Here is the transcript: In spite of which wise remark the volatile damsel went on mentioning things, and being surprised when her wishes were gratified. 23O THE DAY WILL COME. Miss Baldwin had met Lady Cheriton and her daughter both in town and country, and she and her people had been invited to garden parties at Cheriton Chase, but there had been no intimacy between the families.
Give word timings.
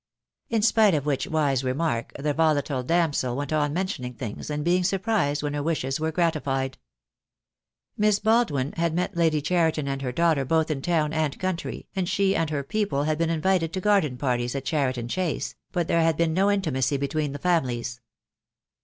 In 0.49 0.63
spite 0.63 0.95
of 0.95 1.05
which 1.05 1.27
wise 1.27 1.63
remark 1.63 2.11
the 2.17 2.33
volatile 2.33 2.81
damsel 2.81 3.35
went 3.35 3.53
on 3.53 3.71
mentioning 3.71 4.15
things, 4.15 4.49
and 4.49 4.65
being 4.65 4.83
surprised 4.83 5.43
when 5.43 5.53
her 5.53 5.61
wishes 5.61 5.99
were 5.99 6.11
gratified. 6.11 6.71
23O 6.71 6.71
THE 6.71 6.71
DAY 6.71 6.79
WILL 6.79 7.85
COME. 8.05 8.07
Miss 8.07 8.19
Baldwin 8.19 8.71
had 8.77 8.93
met 8.95 9.15
Lady 9.15 9.43
Cheriton 9.43 9.87
and 9.87 10.01
her 10.01 10.11
daughter 10.11 10.43
both 10.43 10.71
in 10.71 10.81
town 10.81 11.13
and 11.13 11.39
country, 11.39 11.87
and 11.95 12.09
she 12.09 12.35
and 12.35 12.49
her 12.49 12.63
people 12.63 13.03
had 13.03 13.19
been 13.19 13.29
invited 13.29 13.71
to 13.73 13.79
garden 13.79 14.17
parties 14.17 14.55
at 14.55 14.65
Cheriton 14.65 15.07
Chase, 15.07 15.53
but 15.71 15.87
there 15.87 16.01
had 16.01 16.17
been 16.17 16.33
no 16.33 16.49
intimacy 16.49 16.97
between 16.97 17.31
the 17.33 17.37
families. 17.37 18.01